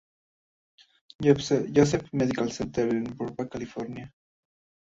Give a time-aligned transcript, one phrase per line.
[1.23, 4.11] Joseph's Medical Center, en Burbank, California.